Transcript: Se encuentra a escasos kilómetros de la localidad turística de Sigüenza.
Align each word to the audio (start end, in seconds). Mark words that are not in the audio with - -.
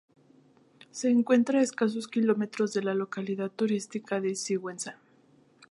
Se 0.89 1.11
encuentra 1.11 1.59
a 1.59 1.61
escasos 1.61 2.07
kilómetros 2.07 2.73
de 2.73 2.81
la 2.81 2.95
localidad 2.95 3.51
turística 3.51 4.19
de 4.19 4.33
Sigüenza. 4.33 4.97